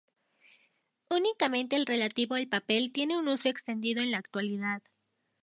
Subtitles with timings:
[1.11, 4.81] Únicamente el relativo al papel tiene un uso extendido en la actualidad.